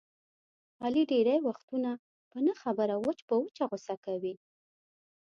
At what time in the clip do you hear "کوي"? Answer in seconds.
4.05-4.33